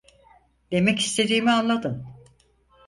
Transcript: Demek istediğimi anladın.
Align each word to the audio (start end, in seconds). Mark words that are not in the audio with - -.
Demek 0.71 0.99
istediğimi 0.99 1.51
anladın. 1.51 2.05